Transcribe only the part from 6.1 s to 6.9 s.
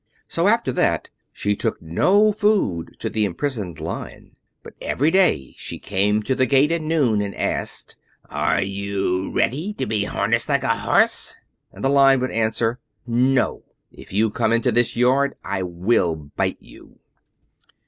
to the gate at